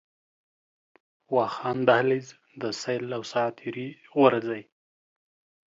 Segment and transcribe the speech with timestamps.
[1.35, 2.27] واخان دهلېز،
[2.61, 4.63] د سيل او ساعتري غوره ځای